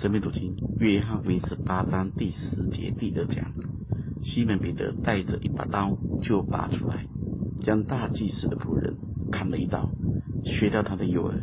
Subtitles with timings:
[0.00, 3.54] 生命读经约翰福音十八章第十节第二讲，
[4.20, 7.06] 西门彼得带着一把刀就拔出来，
[7.62, 8.98] 将大祭司的仆人
[9.32, 9.90] 砍了一刀，
[10.44, 11.42] 削掉他的右耳。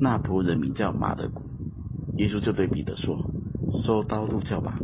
[0.00, 1.40] 那仆人名叫马德古。
[2.18, 3.30] 耶稣就对彼得说
[3.82, 4.78] ：“收刀入鞘吧，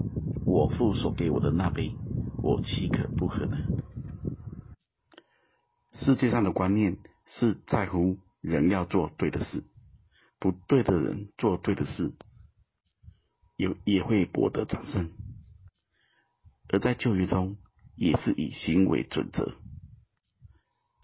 [0.46, 1.92] 我父所给我的那杯，
[2.42, 3.58] 我岂可不喝呢？”
[6.00, 6.96] 世界上的观念
[7.26, 9.62] 是在乎人要做对的事，
[10.40, 12.14] 不对的人做对的事。
[13.56, 15.12] 也也会博得掌声，
[16.68, 17.56] 而在旧约中
[17.96, 19.54] 也是以行为准则，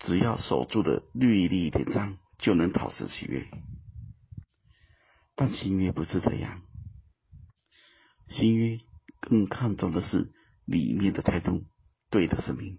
[0.01, 3.47] 只要守住的律例典章，就能讨神喜悦。
[5.37, 6.63] 但新约不是这样，
[8.29, 8.81] 新约
[9.21, 10.33] 更看重的是
[10.65, 11.65] 里面的态度，
[12.11, 12.79] 对的生命。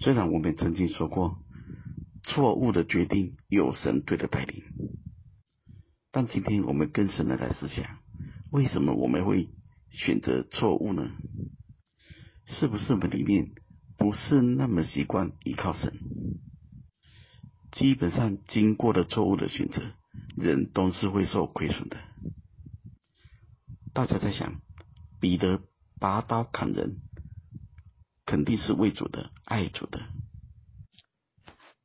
[0.00, 1.38] 虽然我们曾经说过，
[2.24, 4.64] 错误的决定有神对的带领，
[6.10, 7.98] 但今天我们更深的来思想。
[8.50, 9.48] 为什么我们会
[9.90, 11.10] 选择错误呢？
[12.46, 13.50] 是不是我们里面
[13.98, 15.92] 不是那么习惯依靠神？
[17.72, 19.82] 基本上，经过了错误的选择，
[20.36, 21.98] 人都是会受亏损的。
[23.92, 24.60] 大家在想，
[25.20, 25.60] 彼得
[25.98, 26.98] 拔刀砍人，
[28.24, 30.00] 肯定是为主的、爱主的。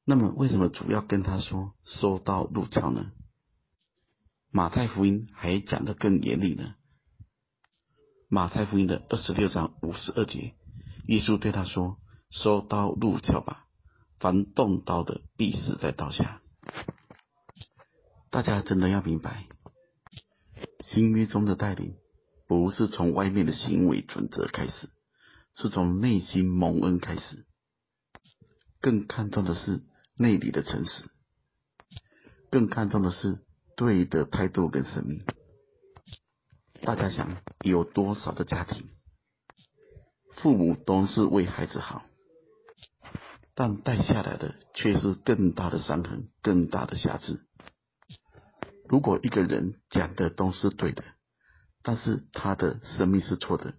[0.05, 3.11] 那么，为什么主要跟他说收刀入鞘呢？
[4.53, 6.75] 马太福音还讲得更严厉呢。
[8.27, 10.55] 马太福音的二十六章五十二节，
[11.05, 11.99] 耶稣对他说
[12.29, 13.65] ：“收刀入鞘吧，
[14.19, 16.41] 凡动刀的必死在刀下。”
[18.29, 19.47] 大家真的要明白，
[20.85, 21.95] 新约中的带领
[22.45, 24.89] 不是从外面的行为准则开始，
[25.55, 27.45] 是从内心蒙恩开始。
[28.81, 29.83] 更看重的是
[30.17, 31.09] 内里的诚实，
[32.49, 33.39] 更看重的是。
[33.81, 35.25] 对的态度跟生命，
[36.83, 38.91] 大家想有多少的家庭，
[40.35, 42.03] 父母都是为孩子好，
[43.55, 47.41] 但带下来的却是更大的伤痕、更大的瑕疵。
[48.87, 51.03] 如果一个人讲的都是对的，
[51.81, 53.73] 但是他的生命是错的，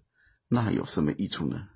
[0.48, 1.68] 那有什么益处呢？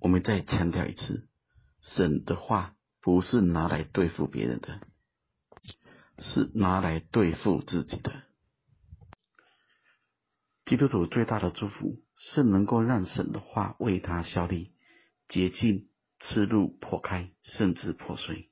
[0.00, 1.28] 我们再强调一次，
[1.82, 4.80] 神的话不是拿来对付别人的。
[6.18, 8.22] 是拿来对付自己的。
[10.64, 14.74] 基督徒最大的祝福是能够让神的话为他效力，
[15.28, 15.88] 洁净、
[16.18, 18.50] 刺入、破开，甚至破碎。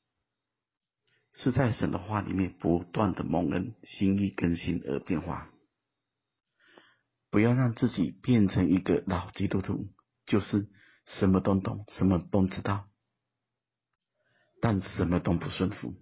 [1.32, 5.50] 是在神的话里面不断的蒙恩、心意更新而变化。
[7.30, 9.88] 不要让自己变成一个老基督徒，
[10.26, 10.68] 就是
[11.06, 12.88] 什么都懂、什么都知道，
[14.60, 15.96] 但什么都不顺服。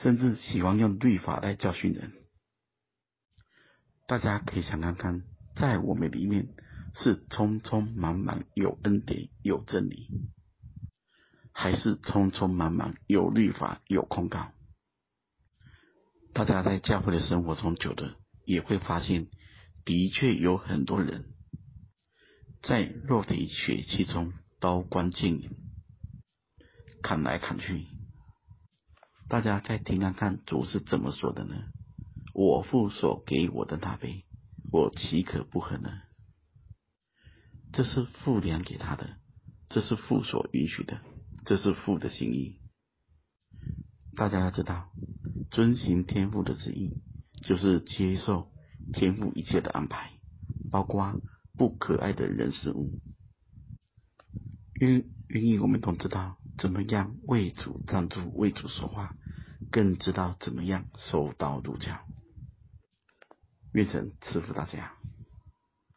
[0.00, 2.12] 甚至喜欢用律法来教训人，
[4.06, 5.22] 大家可以想看看，
[5.54, 6.48] 在我们里面
[6.94, 10.08] 是匆匆忙忙有恩典有真理，
[11.52, 14.52] 还是匆匆忙忙有律法有控告？
[16.32, 19.28] 大家在教会的生活中久了，也会发现，
[19.84, 21.26] 的确有很多人
[22.62, 25.50] 在肉体血气中刀光剑影，
[27.00, 27.86] 砍来砍去。
[29.26, 31.54] 大家再听看看主是怎么说的呢？
[32.34, 34.24] 我父所给我的那杯，
[34.70, 35.90] 我岂可不喝呢？
[37.72, 39.16] 这是父量给他的，
[39.68, 41.00] 这是父所允许的，
[41.44, 42.60] 这是父的心意。
[44.14, 44.92] 大家要知道，
[45.50, 47.02] 遵行天父的旨意，
[47.42, 48.52] 就是接受
[48.92, 50.12] 天父一切的安排，
[50.70, 51.20] 包括
[51.56, 53.00] 不可爱的人事物。
[54.80, 56.36] 因因为我们都知道。
[56.56, 59.14] 怎么样为主站住，为主说话，
[59.70, 62.00] 更知道怎么样收刀入教。
[63.72, 64.92] 愿神赐福大家。